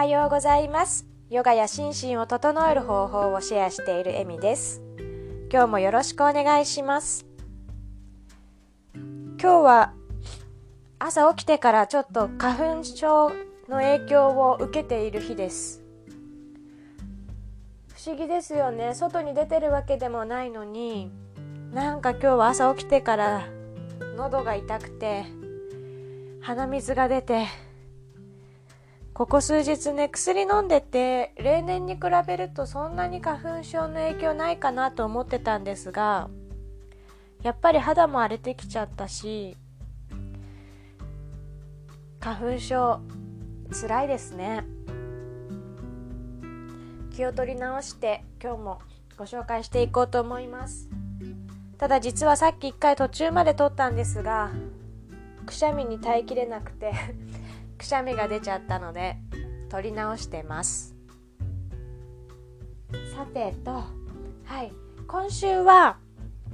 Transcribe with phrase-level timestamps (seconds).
[0.00, 1.04] はようございます。
[1.28, 4.80] ヨガや心身を整える方法をシェアしているエミです。
[5.52, 7.26] 今日もよろしくお願いします。
[8.94, 9.92] 今日は
[10.98, 13.28] 朝起きてからちょっと花粉症
[13.68, 15.84] の影響を受けている日です。
[17.94, 18.94] 不思議ですよね。
[18.94, 21.12] 外に出てるわけでもないのに
[21.74, 23.42] なんか今日は朝起きてから
[24.16, 25.26] 喉が痛くて
[26.40, 27.48] 鼻水が出て
[29.20, 36.30] ここ数日ね薬飲んでて例年に比べるとそんなに花粉症の影響ないかなと思ってたんですが
[37.42, 39.58] やっぱり肌も荒れてきちゃったし
[42.18, 43.02] 花粉症
[43.70, 44.64] つらいですね。
[47.14, 48.78] 気を取り直して今日も
[49.18, 50.88] ご紹介していこうと思います。
[51.76, 54.50] ただ実はさっき一回途中まで撮ったんですが
[55.44, 56.94] くしゃみに耐えきれなくて
[57.80, 59.16] くしゃみが出ちゃったので
[59.70, 60.94] 撮り直してます。
[63.16, 64.72] さてとはい。
[65.08, 65.96] 今週は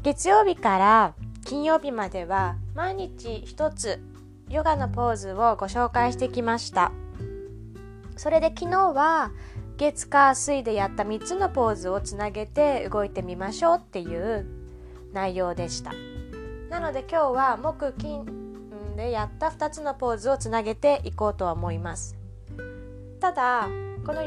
[0.03, 4.01] 月曜日から金曜日までは毎日一つ
[4.49, 6.93] ヨガのポーズをご紹介してきました。
[8.17, 9.33] それで昨日は
[9.79, 14.47] 月火水でやった3つのポーズをつなげて動いてみましょうっていう
[15.13, 15.93] 内容でした。
[16.71, 18.46] なので今日は木金
[18.97, 22.17] でやった2つのポーズをつなげていこうとは思います。
[23.21, 23.69] ただ
[24.05, 24.23] この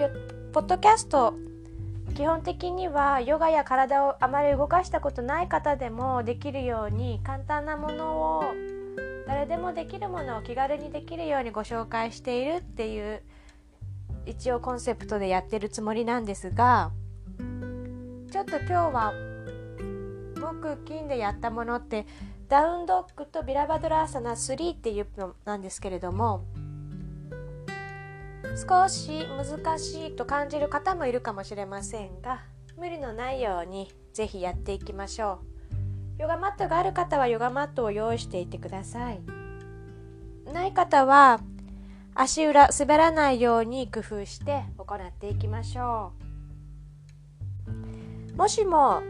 [0.52, 1.34] ポッドキャスト
[2.16, 8.44] 基本的にはヨガや体をあまり動かしたことない方でもできるように簡単なものを
[9.28, 13.22] 誰でもできるものを気軽にできるようにご紹介しているっていう
[14.25, 16.92] 一応コンセプトでやってるつもりなんですが
[18.31, 19.14] ちょっと今日は
[20.36, 22.06] 木金でやったものって
[22.50, 26.45] ダウンドッグとビラバドラーサナ3っていうのなんですけれども
[28.56, 32.41] 少し難しいと感じる方もいるかもしれませんが
[32.75, 35.41] 無理のないようにぜひやっていきましょ
[36.18, 36.22] う。
[36.22, 39.22] ヨガマットがある方はヨガマットを用意していてください。
[40.52, 41.40] ない方は
[42.16, 46.13] 足裏滑らないように工夫して行っていきましょ
[48.34, 48.35] う。
[48.35, 49.03] もしも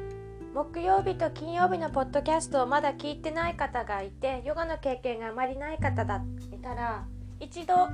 [0.60, 6.26] 木曜日と金曜日のポッドキャストをまだ聞いてない方がいてヨガの経験があまりない方だっ
[6.62, 7.06] たら
[7.40, 7.88] 一度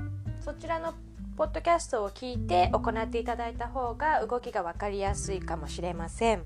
[0.43, 0.95] そちらの
[1.37, 6.43] ポッドキャストを聞いて行っていただいた方が動きが分かりやすいかもしれません。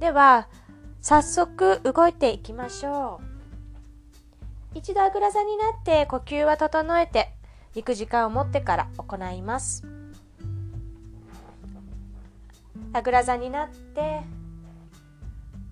[0.00, 0.48] では
[1.02, 3.20] 早速動いていきましょ
[4.74, 4.78] う。
[4.78, 7.34] 一度あぐら座になって呼吸は整えて
[7.74, 9.91] 行く時間を持ってから行います。
[12.94, 14.20] あぐら座になって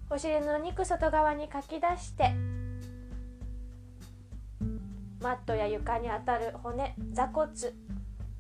[0.08, 2.32] お尻の肉外側にかき出して
[5.20, 7.50] マットや床に当たる骨座骨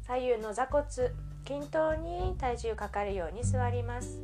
[0.06, 0.84] 左右の座骨
[1.44, 4.20] 均等に体重かかるように座ります。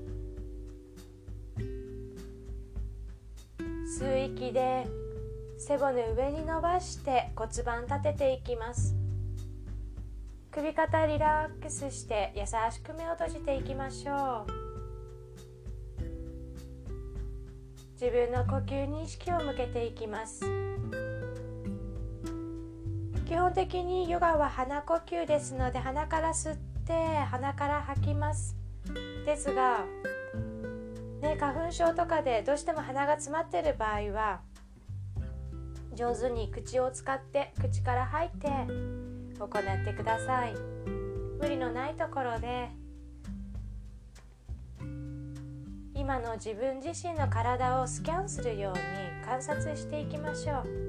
[3.98, 4.86] 吸う息で
[5.58, 8.94] 背骨上に伸ばして骨盤立てていきます。
[10.56, 14.52] 首肩リラックスして優しく目を閉じていきましょう。
[18.00, 20.40] 自分の呼吸に意識を向けていきます。
[23.26, 26.56] 基本的にヨガは鼻呼吸ですので鼻から吸っ
[26.86, 26.94] て
[27.30, 28.56] 鼻から吐きます。
[29.26, 29.84] ですが、
[31.20, 34.40] ね、花粉症とかでどうしても鼻が詰まってる場合は
[35.92, 39.05] 上手に口を使って口から吐いて
[39.38, 40.54] 行ってください。
[41.40, 42.70] 無理のないところで
[45.94, 48.80] 今の自分自身の体をスキャンするように
[49.24, 50.85] 観察していきましょう。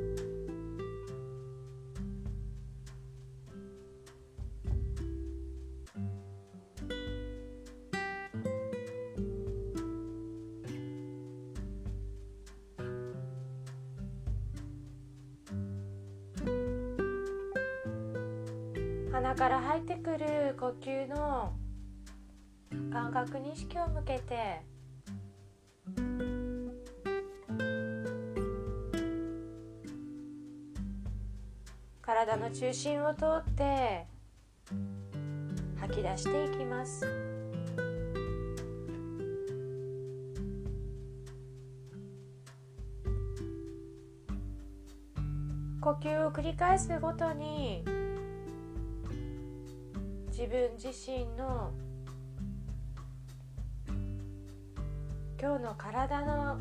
[23.17, 24.61] 覚に意識を向けて。
[31.99, 34.05] 体の中心を通って。
[35.79, 37.07] 吐き出していきます。
[45.81, 47.83] 呼吸を繰り返すごとに。
[50.29, 51.71] 自分自身の
[55.39, 56.57] 今日の体の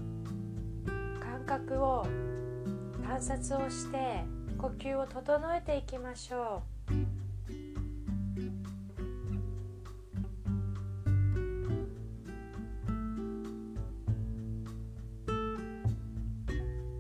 [1.19, 2.07] 感覚を
[3.07, 4.23] 観察をして
[4.59, 6.97] 呼吸を整えていきましょう。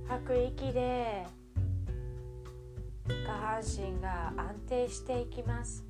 [0.09, 1.27] 吐く息で
[3.07, 5.85] 下半身が安定していきます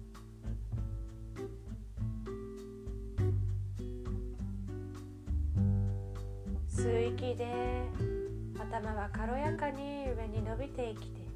[8.77, 11.27] 頭は軽やかに上に伸びてきて。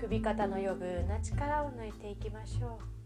[0.00, 2.99] 首肩の余分な力を抜いていきましょう。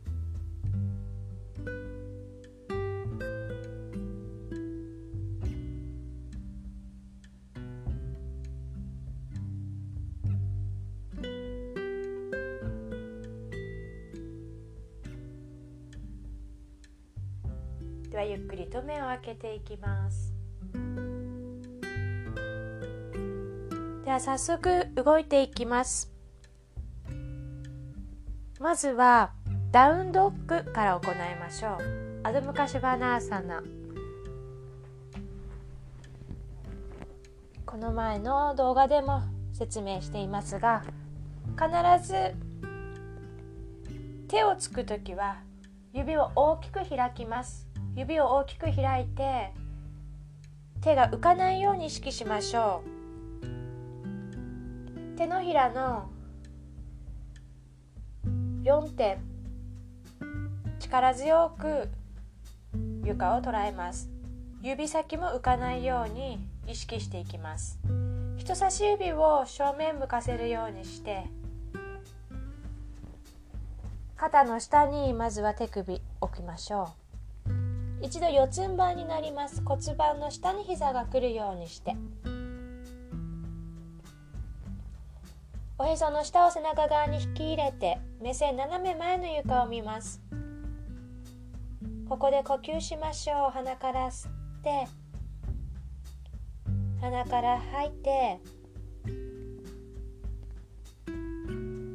[18.85, 20.33] 目を開けていきます。
[24.05, 26.13] では早速動いていきます。
[28.61, 29.33] まずは
[29.73, 32.21] ダウンドッグから行いましょう。
[32.23, 33.63] アドムカシバナーサナ。
[37.67, 39.23] この前の動画でも
[39.53, 40.85] 説明していますが
[41.57, 42.35] 必ず
[44.29, 45.39] 手をつく時は
[45.93, 47.64] 指を大きく開きます。
[47.97, 49.53] 指を大きく開いて
[50.81, 52.89] 手が浮かないように意識しましょう。
[55.17, 56.11] 手のひらの
[58.65, 59.19] 4点
[60.81, 61.89] 力強く
[63.05, 64.11] 床を捉えます。
[64.61, 67.79] 指先も浮かないように意識していきます。
[68.37, 71.25] 人差し指を正面向かせるようにして
[74.17, 77.04] 肩の下にまずは手首置きましょう。
[78.03, 79.63] 一度四つん這いになります。
[79.65, 81.97] 骨盤の下に膝が来るようにして。
[85.77, 90.21] おへその下を背中側に引き入れて目線斜め前の床を見ます。
[92.09, 93.51] ここで呼吸しましょう。
[93.51, 94.33] 鼻から吸っ
[94.63, 94.87] て
[97.01, 98.41] 鼻から吐いて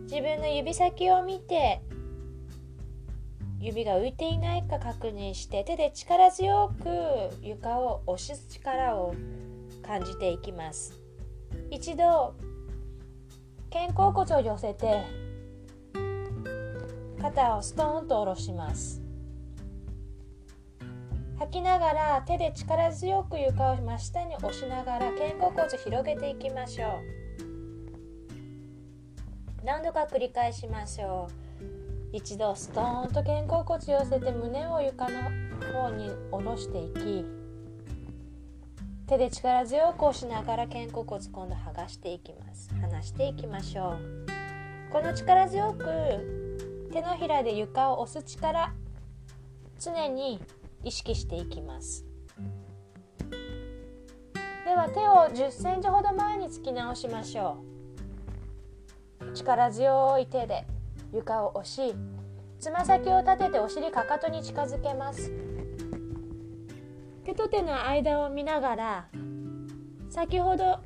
[0.03, 1.81] 自分の指先を見て
[3.59, 6.87] 指が浮いていないか確認して手で力強く
[7.41, 9.13] 床を押す力を
[9.85, 10.97] 感じていきます。
[11.69, 12.35] 一度
[13.71, 15.03] 肩甲骨を寄せて
[17.21, 19.01] 肩をストーンと下ろします。
[21.37, 27.19] 吐きながら手で力強く床を真下に押しながら肩甲骨を広げていきましょう。
[29.65, 31.48] 何度か繰り返しましょう。
[32.11, 35.21] 一度ストーンと肩甲骨寄せて胸を床の
[35.73, 37.25] 方に下ろしていき
[39.07, 42.69] 手で力強く押しながら肩甲骨今度剥がしていきます。
[42.79, 44.27] 離していきましょう。
[44.91, 45.85] この力強く
[46.91, 48.71] 手のひらで床を押す力
[49.79, 50.39] 常に
[50.83, 52.05] 意識していきます。
[54.65, 57.57] では手を1 0センチほど前に突き直しましょ
[59.21, 59.33] う。
[59.33, 60.65] 力強い手で。
[61.13, 61.95] 床を押し
[62.59, 65.31] つま先を立ててお尻かかとに近づけます。
[67.23, 69.07] 手と手の間を見ながら
[70.09, 70.79] 先ほど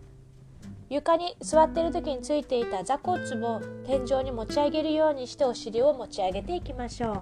[0.89, 7.21] 床に座っている時についていた座骨を天井に持ち上げるようにしてお尻を持ち上げていきましょう。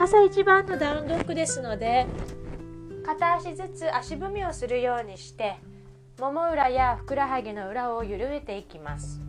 [0.00, 2.06] 朝一番のダウンドッグですので
[3.04, 5.56] 片足ずつ足踏みをするようにして
[6.18, 9.20] もも裏やふくらはぎの裏を緩めていきます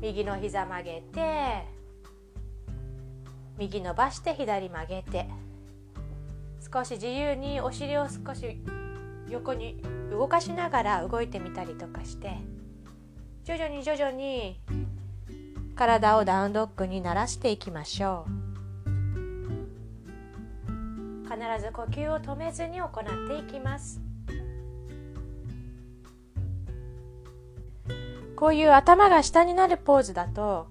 [0.00, 1.64] 右の膝曲げて
[3.58, 5.28] 右伸ばして左曲げて
[6.72, 8.60] 少し自由にお尻を少し
[9.28, 12.36] 横に動かしながら動いてみたりとかして
[13.44, 14.60] 徐々に徐々に
[15.74, 18.45] 体をダウンドッグに慣らしていきましょう。
[21.36, 24.00] 必ず呼吸を止めずに行っていきます
[28.34, 30.68] こういう頭が下になるポーズだと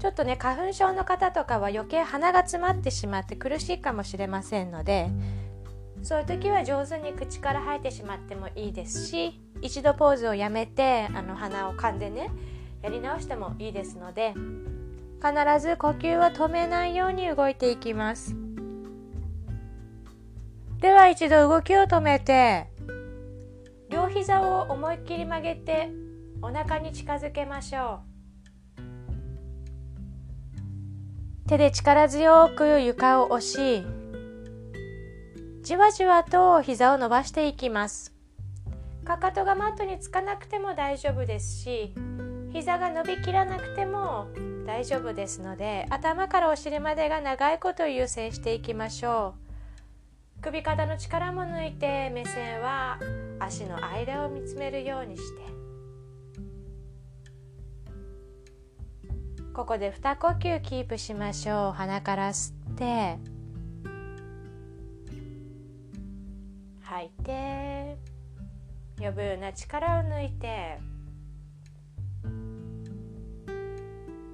[0.00, 5.10] ちょっとね花粉症の方とかは余計鼻が詰まってしまって苦しいかもしれませんので
[6.02, 12.30] そういう時は上手に口から吐いてしまってもいいですし一度ポーズをやめてあの鼻を噛んでね
[12.82, 14.34] やり直してもいいですので
[15.20, 18.45] 必ず呼吸を止めないように動いていきます。
[20.80, 22.66] では一度動きを止めて
[23.88, 25.88] 両膝を思いっきり曲げて
[26.42, 28.16] お腹に近づけましょう。
[31.48, 33.86] 手で力強く床を押し
[35.62, 38.12] じわじわと膝を伸ばしていきます。
[39.04, 41.94] かかとがマットにつかなくても大丈夫ですし
[42.52, 44.26] 膝が伸びきらなくても
[44.66, 49.45] 大丈夫ですので頭からお尻までが長いことを優先していきましょう。
[50.42, 52.98] 首肩の力も抜いて目線は
[53.40, 55.42] 足の間を見つめるようにして。
[59.52, 61.72] ここで2呼吸キープしましょう。
[61.72, 63.18] 鼻から吸って。
[66.82, 67.96] 吐いて。
[68.98, 70.78] 余分な力を抜いて。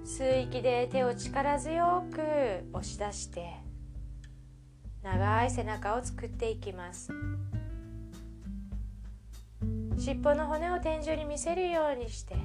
[0.04, 2.20] 吸う息で手を力強く
[2.72, 3.61] 押し出して。
[5.02, 7.12] 長い背中を作っていきます。
[9.98, 12.36] 尻尾の骨を天井に見せるようにして。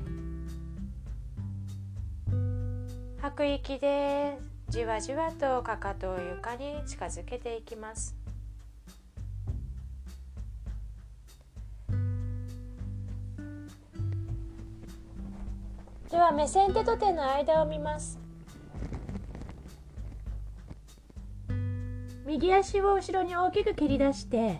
[3.22, 4.38] 吐く息で
[4.70, 8.16] じわじわとかかとを床に近づけていきます。
[16.10, 18.26] では目線手と手の間を見ます。
[22.27, 24.60] 右足を後ろに大きく蹴り出して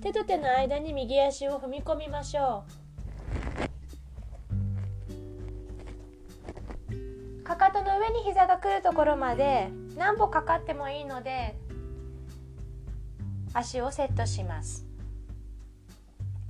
[0.00, 2.64] 手と手の間に右足を踏み込みましょ
[7.42, 7.44] う。
[7.44, 11.54] かかとの上に膝が来るところまで何歩かかってもいいので
[13.52, 14.86] 足をセットします。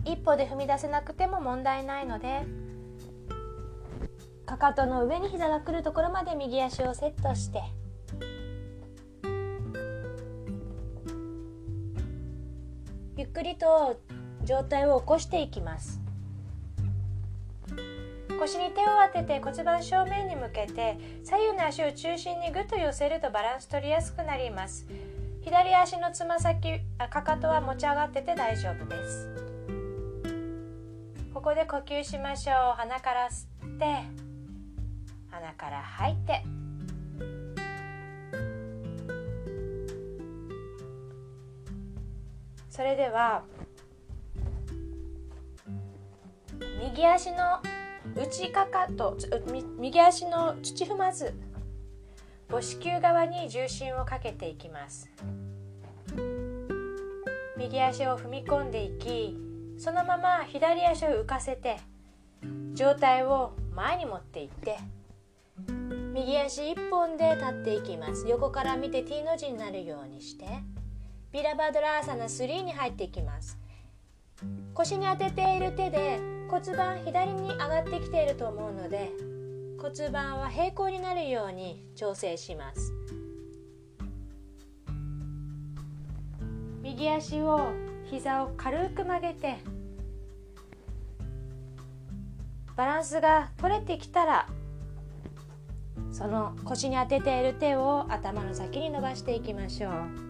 [0.04, 2.42] 一歩で踏み出せなくても問題ないので
[4.46, 7.62] かかとの上に膝が来るところまで右足をセットして
[13.38, 14.00] くりと
[14.42, 16.00] 上体を起こしていきます。
[18.36, 24.88] 腰に手を当てて骨盤正面に向けて左右の足を中心にぐっと寄せるとバランス取りやすくなります。
[25.42, 29.28] 左足のつま先かかとは持ち上がってて大丈夫です。
[31.32, 32.76] ここで呼吸しましょう。
[32.76, 33.84] 鼻から吸って
[35.30, 36.57] 鼻から吐いて。
[42.78, 43.42] それでは
[46.80, 47.60] 右足の
[48.14, 49.16] 内かかと
[49.80, 51.34] 右足の土踏まず
[52.48, 55.10] 母子球側に重心をかけていきます。
[57.56, 59.36] 右足を踏み込んでいき
[59.76, 61.78] そのまま左足を浮かせて
[62.74, 64.76] 上体を前に持っていって
[66.14, 68.24] 右足1本で立っていきます。
[68.28, 70.77] 横から見て T の字になるようにして。
[71.30, 73.58] ビラバドラーサナ3に入っていきます。
[74.72, 76.18] 腰に当てている手で
[76.48, 79.10] 骨盤左に上がってきていると思うので
[79.78, 82.92] 骨盤は平行になるように調整します。
[86.82, 87.72] 右足を
[88.06, 89.58] 膝を軽く曲げて
[92.74, 94.48] バランスが取れてきたら
[96.10, 100.27] その腰に当てている手を頭の先に伸ばしていきましょう。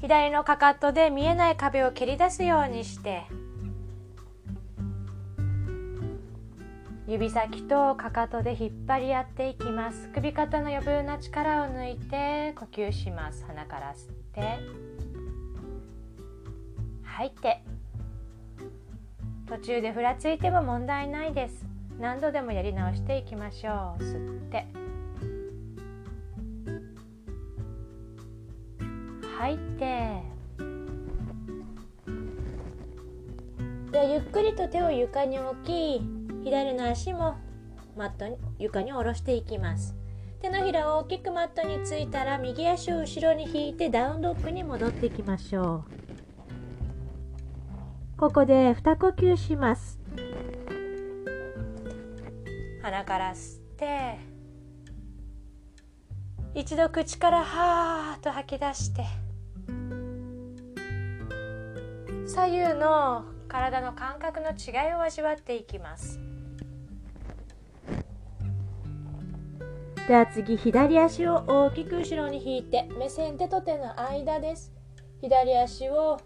[0.00, 3.24] 左のかかとで見えない壁を蹴り出すようにして
[7.08, 10.10] 指先とかかとで引っ張り合っていきます。
[10.14, 13.46] 首肩の余分な力を抜いて呼吸します。
[13.46, 14.58] 鼻から吸って
[17.02, 17.62] 吐いて
[19.48, 21.64] 途中でふらついても問題ないです。
[21.98, 24.02] 何度でもやり直していきましょう。
[24.02, 24.66] 吸って。
[29.38, 30.22] 吐いて。
[33.92, 36.02] でゆっくりと手を床に置き
[36.44, 37.36] 左の足も
[37.96, 39.94] マットに床に下ろしていきます。
[40.42, 45.98] 手のひらを大きくマットについたら右足を後ろに引いてダウンドッグに戻っていきましょう。
[48.18, 50.00] ここで2呼吸します。
[52.82, 54.18] 鼻から吸って
[56.54, 59.04] 一度口からはーっと吐き出して
[62.38, 66.20] 左右の体の感覚の違いを味わっていきます。
[70.06, 74.72] では次左足を大きく後ろに引いて目線手と手の間です。
[75.20, 76.20] 左足を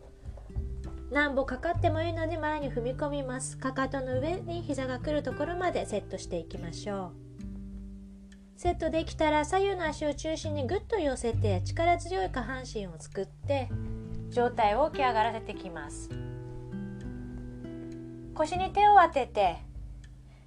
[1.10, 3.56] 何歩かかってもいいので前に踏み込みます。
[3.56, 7.12] かかとの上に膝が来るところまでセットしていきましょ
[8.58, 8.60] う。
[8.60, 13.70] セットできたら左右の足を中心にぐっと寄せて力強い下半身を作って
[14.32, 16.10] 上体を起き上がらせてきます。
[18.34, 19.58] 腰に手を当てて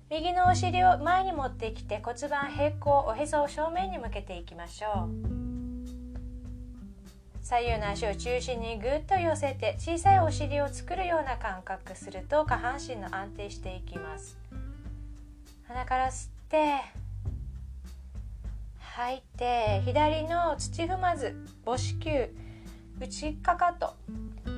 [0.09, 5.35] 右のお尻を前に持ってきて骨盤平行おへそを正面に向けていきましょう。
[7.43, 14.35] 左右の足を中心にぐっと寄せて小さいお尻を作るような感覚すると下半身の安定していきます。
[15.67, 16.81] 鼻から吸って
[18.79, 22.29] 吐いて左の土踏まず母子球
[22.99, 23.95] 内かかと。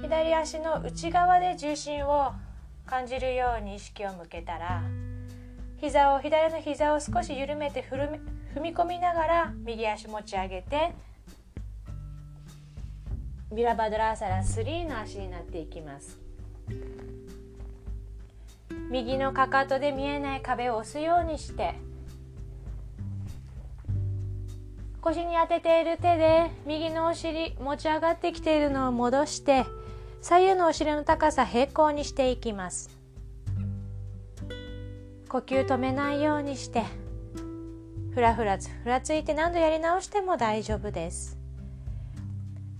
[0.02, 2.32] 左足の内側で重心を
[2.86, 4.84] 感じるように意識を向けたら
[5.82, 10.94] 膝を左の膝を少し緩めて踏み込みながら右足持ち上げて
[13.54, 16.20] ビラバドラーサラ3の足になっていきます。
[18.90, 21.76] 右のかかとで見えない壁を押すようにして
[25.08, 29.66] 腰に当てている手で右のお尻持ち上がってきているのを戻して
[30.22, 32.90] 左右のお尻の高さ平行にしていきます。
[35.30, 36.84] 呼吸止めないようにして
[38.14, 41.38] ふらふらつふらついて何度やり直しても大丈夫です。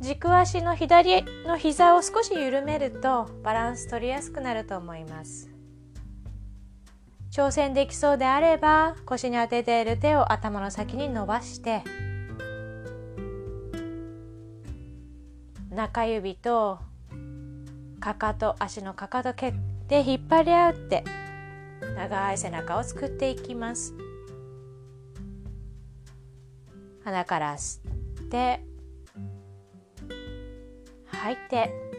[0.02, 5.50] 軸足の左の膝を少し緩めるとバランス取りやすくなると思います。
[7.32, 11.84] 挑戦できそうであれば腰に当てている手を頭の先に伸ばして
[15.78, 16.80] 中指と
[18.00, 19.54] かかと足のかかと蹴っ
[19.88, 21.04] て引っ張り合って。
[21.96, 23.94] 長い背中を作っていきます。
[27.04, 27.80] 鼻から吸
[28.22, 28.60] って
[31.06, 31.97] 吐いて。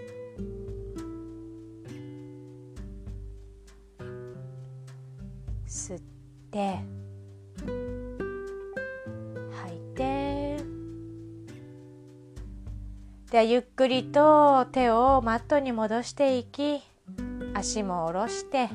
[13.39, 16.83] ではゆっくりと手をマットに戻していき
[17.55, 18.69] 足も下ろして。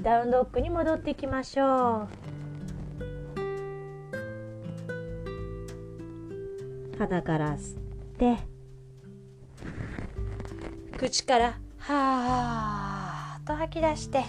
[0.00, 2.08] ダウンドッグに戻っていきましょう。
[6.98, 7.80] 鼻から吸っ
[8.16, 8.38] て。
[10.96, 14.24] 口からはーっと吐き出して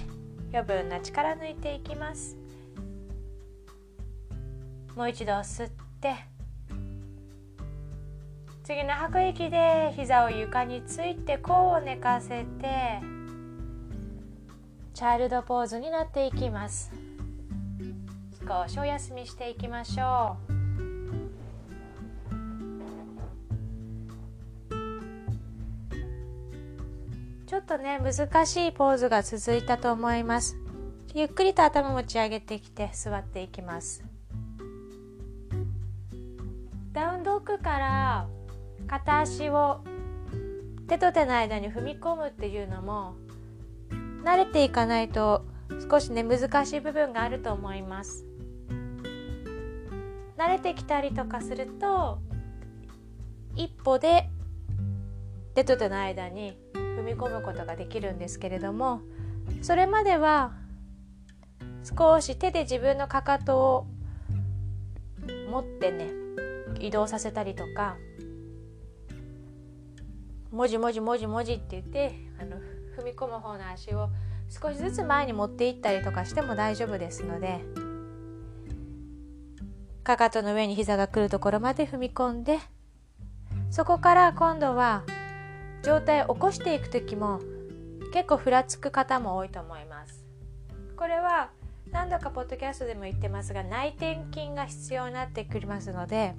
[0.52, 2.39] 余分な力抜いていきます。
[5.00, 5.70] もう一度吸っ
[6.02, 6.14] て
[8.66, 13.00] 次の吐く息で膝を床について甲を寝かせて
[14.94, 16.92] チャイルドポーズになっていきます。
[18.46, 20.52] 少しお休みしていきましょう。
[27.48, 30.58] ちょっとね難しいポーズが続いたと思います。
[31.16, 34.09] ゆっくりと頭持ち上げてきて座っていきます。
[36.92, 38.28] ダウンドッグから
[38.88, 39.84] 片足を
[40.88, 43.16] 手と手の間に踏み込むっていうのも
[44.24, 45.46] 慣れていかないと
[45.90, 48.26] 少しね難しい部分があると思います。
[50.38, 52.20] 慣れてきたりとかすると
[53.56, 54.30] 一歩で
[55.54, 59.02] 手と手の間に踏み込むことができるんですけれども
[59.62, 60.54] それまでは
[61.84, 63.88] 少し手で自分のかかとを
[65.52, 66.08] 持ってね
[66.80, 67.98] 移動させたりとか
[70.52, 72.58] 文字文字文字文字って言ってあの
[72.98, 74.10] 踏み込む方の足を
[74.50, 77.60] 少しずつ前に持っていったりとかしても大丈夫ですので
[80.04, 82.58] かかとの上に膝が来るところまで踏み込んで
[83.70, 85.04] そこから今度は
[85.84, 87.40] 状態を起こしていく時も
[88.12, 90.26] 結構ふらつく方も多いと思います。
[90.98, 91.52] これは
[91.92, 96.36] 何度かポッドキャストでも言ってますが内転筋が必要になってくりますので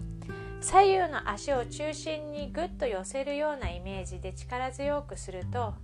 [0.60, 5.74] 左右の足を中心にぐっと寄せるようなイメージで力強くすると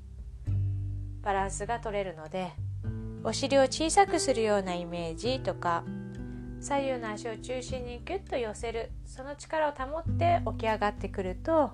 [1.23, 2.53] バランスが取れるので
[3.25, 5.83] お尻を小さくするようなイメージとか
[6.61, 11.71] 左右の足を中心にギュッと寄せるその力を保って起き上がってくると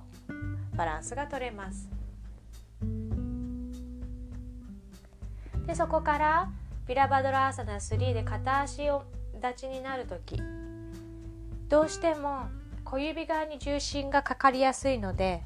[0.77, 1.89] バランスが取れます。
[5.67, 6.51] でそこから
[6.87, 10.43] ビラバドラーサナ3で片足を立ちになる時
[11.69, 12.47] どうしても
[12.93, 15.43] 小指側に重心がかかりやすいので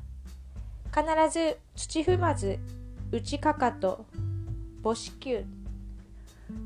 [0.93, 2.59] 必ず土踏まず
[3.13, 4.05] 内かかと
[4.83, 5.45] 母子球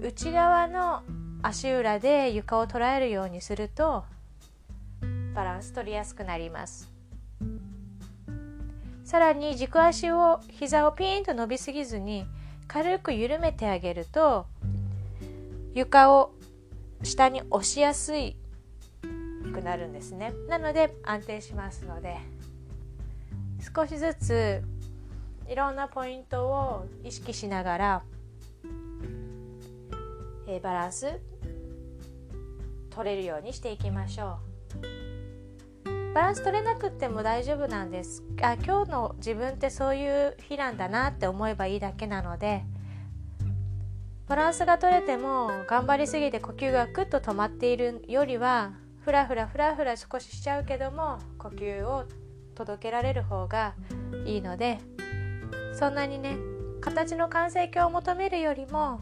[0.00, 1.02] 内側の
[1.42, 4.04] 足裏で床を捉えるようにすると
[5.34, 6.90] バランス取りやすくなります。
[9.04, 12.24] さらに軸足を膝をピーンと伸びすぎずに
[12.68, 14.46] 軽く緩めてあげると
[15.74, 16.32] 床を
[17.02, 18.39] 下に押しやすい
[19.52, 20.32] くなるんですね。
[20.48, 22.16] なので安定しますので
[23.74, 24.62] 少しずつ
[25.48, 28.02] いろんなポイントを意識しながら、
[30.46, 31.18] えー、バランス
[32.90, 36.14] 取れるようにしていきましょう。
[36.14, 38.24] バランス取れなくても大丈夫なんです。
[38.42, 42.64] あ今日の自分ってそういう日なんだなって思えばいいだけなので
[44.26, 52.04] バランスが取れても頑張りすぎて呼吸がクッと止まっているよりはふらふらふらふら少ししちゃうけども呼吸を
[52.54, 53.74] 届けられる方が
[54.26, 54.78] いいので
[55.72, 56.36] そんなにね
[56.80, 59.00] 形の完成形を求めるよりも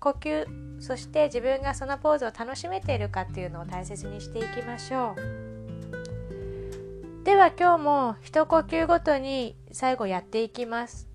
[0.00, 0.46] 呼吸
[0.80, 5.42] そして自分がそのポーズを楽しめているかっていうのを大切にしていきましょう。
[7.24, 11.06] では今日も一呼吸ごとに最後やっていきます。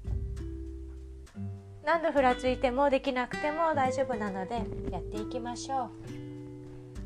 [1.84, 6.17] 何度ふらついてもできなくても大丈夫なのでやっていきましょう。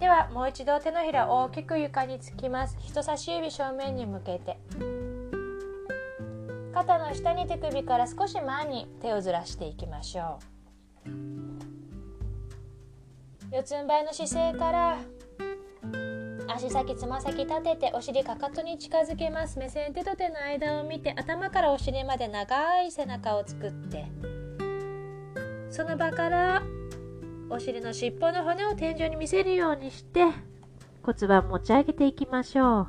[0.02, 2.76] ではもう一度手のひら大きく床につきます。
[2.80, 4.58] 人差し指正面に向けて。
[6.74, 10.40] 肩の下に手首から少し前に手をずらしていきましょ
[11.06, 11.10] う。
[13.56, 14.98] 四つん這いの姿勢から
[16.48, 19.60] 足先つま先立ててお尻かかとに近づけます。
[19.60, 24.08] 目線手と手の間を見て頭からお尻まで長い背中を作って。
[25.70, 26.64] その場から
[27.54, 30.24] お尻の尻尾の骨を天井に見せるようにして
[31.04, 32.88] 骨盤持ち上げていきましょう。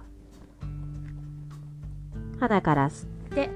[2.38, 3.50] 鼻から吸って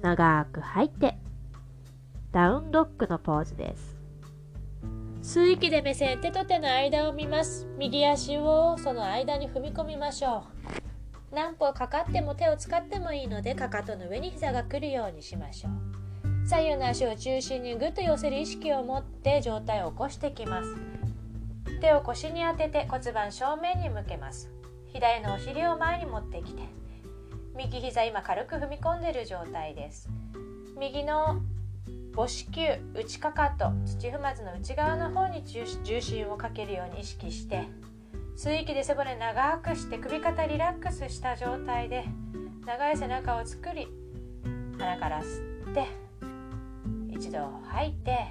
[0.00, 1.18] 長く吐いて
[2.30, 3.96] ダウンドッグのポーズです。
[5.22, 7.66] 吸う息で目線手と手の間を見ます。
[7.76, 10.44] 右足をその間に踏み込みましょ
[11.32, 11.34] う。
[11.34, 16.03] 何歩かかっても手を使ってもいいのでかかとの上に膝が来るようにしましょう。
[16.46, 20.76] 左右の足を中心にぐっと寄せる意識を持って上体を起こしてきます。
[21.80, 24.50] 手を腰に当てて骨盤正面に向けます。
[24.88, 26.62] 左のお尻を前に持ってきて
[27.56, 30.08] 右膝今軽く踏み込んでる状態です。
[30.78, 31.40] 右の
[32.14, 32.60] 母子球
[32.94, 37.64] 内かかと土踏まずの内側の方に重心をかけるように意識して
[38.36, 42.04] 吸う息で背骨長くして首肩リラックスした状態で
[42.66, 43.88] 長い背中を作り
[44.78, 46.03] 鼻から吸って
[47.14, 47.38] 一度
[47.70, 48.26] 吐いて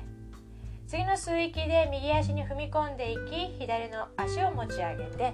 [0.87, 5.33] 次の吸う息で右足に踏み込んでいき左の足を持ち上げて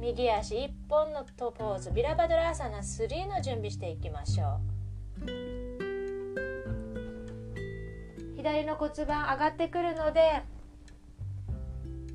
[0.00, 4.78] 右足1本のトポーズビラバドラーサナ3の準備していきましょう。
[8.36, 10.42] 左の骨盤上がってくるので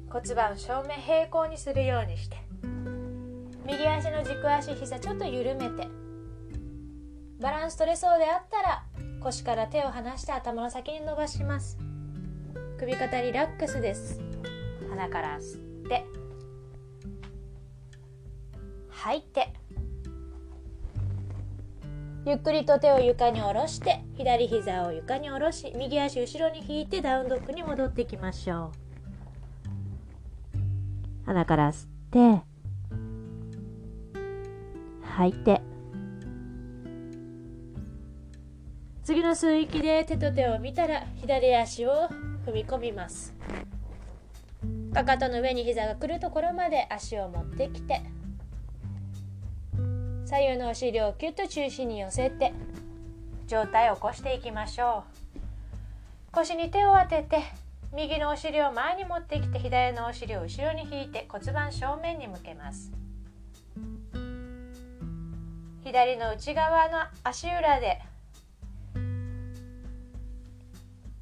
[0.09, 2.37] 骨盤正面平行にするようにして
[3.65, 5.87] 右足の軸足膝ちょっと緩めて
[7.39, 8.83] バランス取れそうであったら
[9.23, 11.77] 腰から手を離して頭の先に伸ばします。
[12.77, 14.19] 首肩リラックスです。
[14.89, 16.05] 鼻から吸って。
[18.89, 19.53] 吐いて。
[22.25, 28.71] ゆっくりと手を床に下ろして左膝を床に下ろし右足後ろに引いてダウンドッグに戻っていきましょ
[31.25, 31.25] う。
[31.25, 32.41] 鼻から吸って。
[35.01, 35.72] 吐いて。
[39.03, 42.07] 次の吸う息で手と手を見たら左足を
[42.45, 43.33] 踏み込みます。
[44.93, 48.01] かかとの上に膝が来るところまで足を持ってきて
[50.25, 52.53] 左右のお尻をキュッと中心に寄せて
[53.47, 55.03] 上体を起こしていきましょ
[55.37, 56.31] う。
[56.31, 57.43] 腰に手を当てて
[57.93, 62.91] 右のお尻を前に持ってきて左のお尻を後ろに引いて骨盤正面に向けます。
[65.83, 68.01] 左の内側の足裏で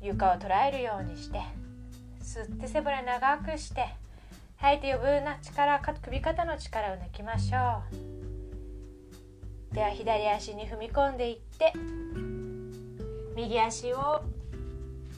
[0.02, 1.42] 床を捉えるようにして
[2.22, 3.88] 吸って背骨長くして
[4.58, 7.82] 吐いて余分な力首肩の力を抜きましょ
[9.72, 9.76] う。
[9.76, 11.74] では左足に踏み込んでいって
[13.36, 14.22] 右足を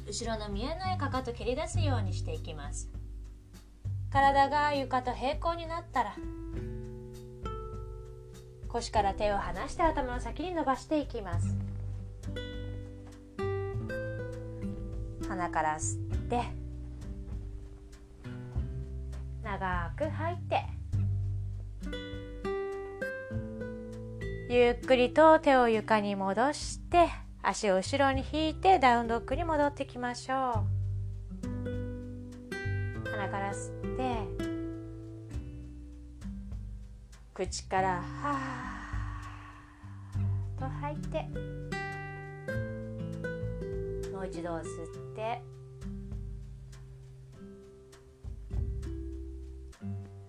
[0.07, 2.89] 後ろの見えないかかと蹴り出すようにしていきます。
[4.11, 6.15] 体が床と平行になったら
[8.67, 11.62] 腰から手を離して頭の先に伸ばしていきます。
[15.33, 16.43] 鼻から吸って
[19.43, 20.63] 長く吐いて
[24.47, 27.09] ゆっくりと手を床に戻して
[27.41, 30.37] 足を後ろに引いてダウンドッグに戻ってきましょう。
[33.09, 34.15] 鼻から吸って
[37.33, 41.72] 口からはーと吐いて
[44.23, 45.41] う一度吸って。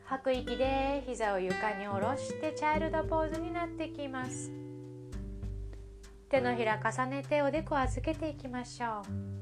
[0.04, 4.50] 吐く息で膝を床に下ろしてチャイルドポーズになってきます。
[6.28, 9.34] 手のひら重ねておでこ預けていきましょう。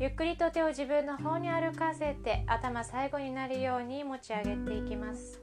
[0.00, 5.40] ゆっくりと手を自分の方に歩かせて頭最後になるように持ち上げていきます。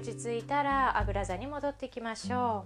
[0.00, 2.64] 落ち着いたらあぐら座に戻っていきましょ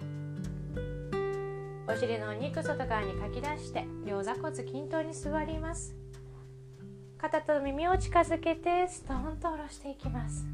[1.88, 1.92] う。
[1.92, 5.96] お尻のお肉外側にかき出して両座骨均等に座ります。
[7.18, 10.46] 肩と耳を近づけてストーンと下ろしていきます。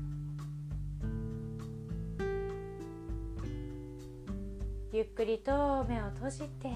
[4.95, 6.71] ゆっくりと目を閉じて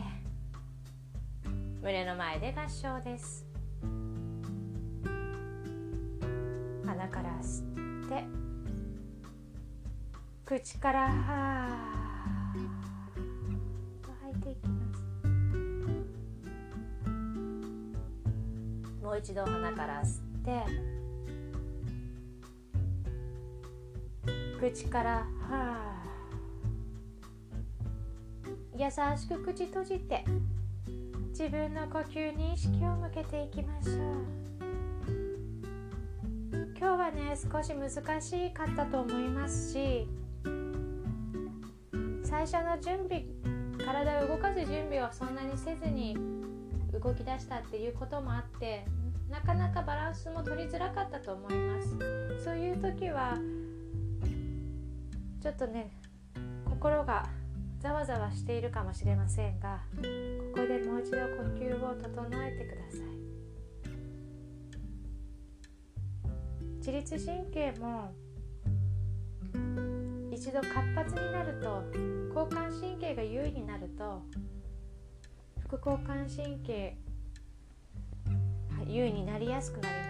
[1.80, 3.46] 胸の前で合掌です。
[6.84, 7.62] 鼻から吸
[8.04, 8.43] って
[10.46, 15.02] 口からはーと吐いていきます。
[19.02, 20.66] もう一度鼻から吸って
[24.60, 30.26] 口からはー優しく口閉じて
[31.30, 33.96] 自分の呼吸に意識を向けていきましょう。
[36.78, 37.88] 今日はね少し難
[38.20, 40.06] しかったと思いますし
[42.34, 43.22] 最初の準備
[43.78, 46.16] 体を動かす準備をそんなにせずに
[46.92, 48.84] 動き出したっていうこともあって
[49.30, 51.96] なかなかバランスも取りづらかったと思います。
[52.44, 53.38] そういう時は
[55.40, 55.92] ちょっとね
[56.64, 57.24] 心が
[57.78, 61.24] ざわざわしているかもしれませんがここでもう一度呼
[61.56, 63.00] 吸を整えてください。
[66.78, 68.12] 自律神経も
[70.44, 71.82] 一度活発になると
[72.38, 74.20] 交感神経が優位になると
[75.58, 76.98] 副交感神経
[78.86, 80.02] 優位になりやすくなりま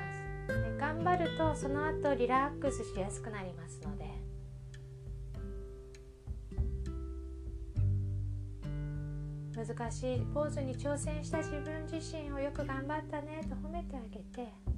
[0.48, 0.70] す。
[0.72, 4.10] で頑張るとその後リラックスしやすくなりますので。
[9.54, 10.20] 難しい。
[10.34, 14.73] ポーズに挑戦した自分自身をよく頑張ったねと褒めてあげて。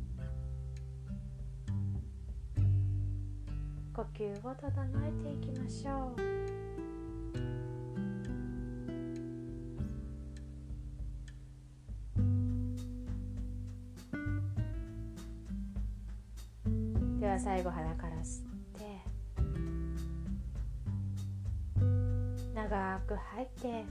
[3.97, 4.71] 呼吸を整
[5.07, 6.17] えていきましょう。
[17.19, 18.85] では最後鼻から吸って
[22.55, 23.87] 長く吐いて。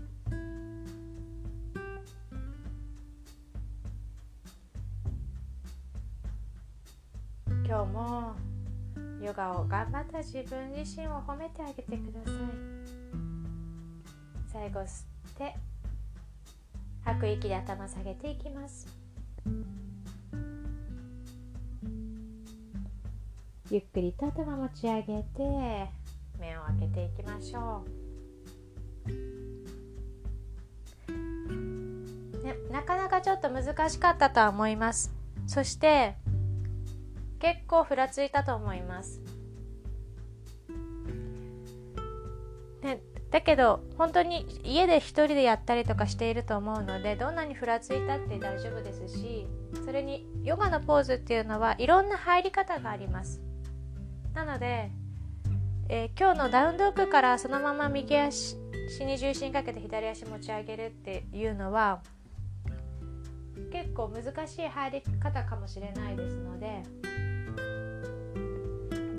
[7.68, 8.36] 今日も
[9.26, 12.34] ヨガを頑張った自分自身を褒めてあげてください。
[14.54, 15.56] 最後吸って
[17.04, 18.88] 吐く息で頭下げていきます。
[23.72, 25.90] ゆっくりと頭持ち上げて
[26.40, 27.84] 目を開けていきましょ
[31.08, 35.12] う、ね、なかなかちょっと難しかったとは思います。
[35.48, 36.16] そして
[37.46, 39.22] 結構ふらついたと思います。
[42.82, 49.48] ね、だけど本当に家で一人でやったりとかしていると思うのでどんなにふらついたって大丈夫ですし
[49.86, 53.42] それにヨガのポーズっていうのはいろんな入り方があります
[54.36, 54.92] なので、
[55.90, 58.56] えー、今日のダウンドッグからそのまま右足
[59.00, 62.02] に重心かけて左足持ち上げるっていうのは
[63.72, 66.84] 結構難しい入り方かもしれないですので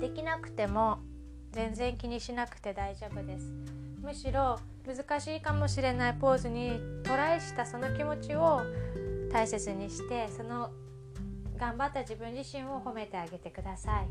[0.07, 0.99] できなくても
[1.51, 3.51] 全然気にしなくて大丈夫です。
[4.01, 8.61] むしろ難しいかもしれないポーズにトライしたその気持ちを
[9.33, 10.71] 大切にしてその
[11.57, 14.07] 頑張った自分自身を褒めてあげてください。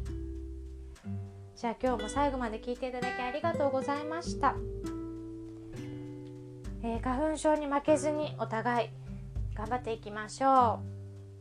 [1.57, 4.55] じゃあ今日も最後まで聞いていただきありがとうございました、
[6.83, 8.89] えー、花粉症に負けずにお互い
[9.55, 10.81] 頑張っていきましょ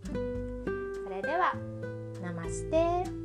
[0.05, 0.13] う。
[0.13, 1.53] それでは
[2.23, 3.24] ナマステ。